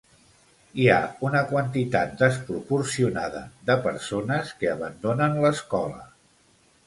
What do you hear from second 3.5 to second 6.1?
de persones que abandonen l'escola.